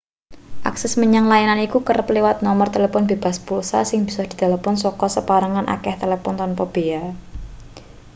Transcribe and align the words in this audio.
akses 0.69 0.93
menyang 1.01 1.25
layanan 1.31 1.61
iku 1.67 1.79
kerep 1.87 2.07
liwat 2.15 2.37
nomor 2.47 2.67
telepon 2.75 3.03
bebas 3.09 3.37
pulsa 3.47 3.79
sing 3.89 3.99
bisa 4.07 4.21
ditelpon 4.29 4.75
saka 4.83 5.05
saperangan 5.15 5.65
akeh 5.75 5.95
talpon 6.01 6.35
tanpa 6.41 6.63
bea 6.73 7.03